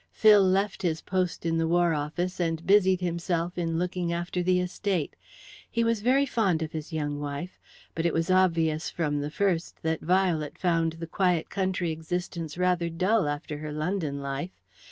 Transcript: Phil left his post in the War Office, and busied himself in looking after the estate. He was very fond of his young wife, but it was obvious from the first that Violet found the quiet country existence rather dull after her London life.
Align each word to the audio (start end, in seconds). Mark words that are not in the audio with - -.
Phil 0.11 0.41
left 0.43 0.81
his 0.81 0.99
post 0.99 1.45
in 1.45 1.59
the 1.59 1.67
War 1.67 1.93
Office, 1.93 2.39
and 2.39 2.65
busied 2.65 3.01
himself 3.01 3.55
in 3.55 3.77
looking 3.77 4.11
after 4.11 4.41
the 4.41 4.59
estate. 4.59 5.15
He 5.69 5.83
was 5.83 6.01
very 6.01 6.25
fond 6.25 6.63
of 6.63 6.71
his 6.71 6.91
young 6.91 7.19
wife, 7.19 7.59
but 7.93 8.03
it 8.07 8.11
was 8.11 8.31
obvious 8.31 8.89
from 8.89 9.21
the 9.21 9.29
first 9.29 9.83
that 9.83 10.01
Violet 10.01 10.57
found 10.57 10.93
the 10.93 11.05
quiet 11.05 11.51
country 11.51 11.91
existence 11.91 12.57
rather 12.57 12.89
dull 12.89 13.27
after 13.29 13.59
her 13.59 13.71
London 13.71 14.19
life. 14.23 14.59